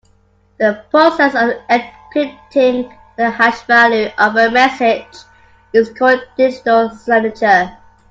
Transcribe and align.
The 0.57 0.83
process 0.89 1.35
of 1.35 1.61
encrypting 1.67 2.91
the 3.17 3.29
hash 3.29 3.61
value 3.67 4.07
of 4.17 4.35
a 4.35 4.49
message 4.49 5.05
is 5.73 5.91
called 5.91 6.23
digital 6.35 6.89
signature. 6.89 7.77